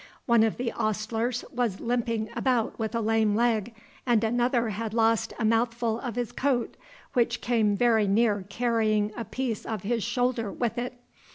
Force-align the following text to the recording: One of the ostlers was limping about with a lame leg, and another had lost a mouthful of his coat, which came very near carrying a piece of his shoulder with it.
One 0.25 0.41
of 0.41 0.57
the 0.57 0.71
ostlers 0.71 1.45
was 1.53 1.79
limping 1.79 2.29
about 2.35 2.79
with 2.79 2.95
a 2.95 3.01
lame 3.01 3.35
leg, 3.35 3.75
and 4.03 4.23
another 4.23 4.69
had 4.69 4.95
lost 4.95 5.31
a 5.37 5.45
mouthful 5.45 5.99
of 5.99 6.15
his 6.15 6.31
coat, 6.31 6.75
which 7.13 7.39
came 7.39 7.77
very 7.77 8.07
near 8.07 8.43
carrying 8.49 9.11
a 9.15 9.23
piece 9.25 9.63
of 9.63 9.83
his 9.83 10.03
shoulder 10.03 10.51
with 10.51 10.79
it. 10.79 10.93